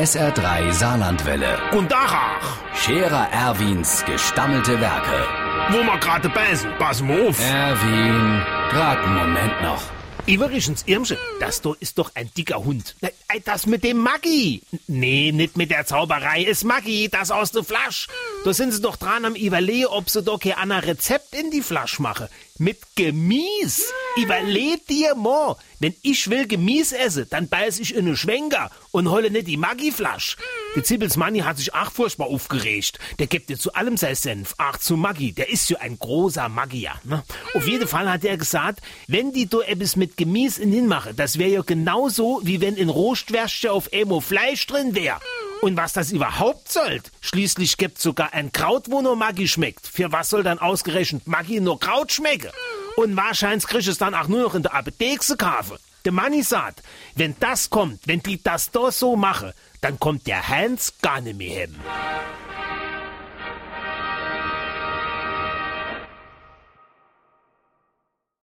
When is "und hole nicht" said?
28.90-29.46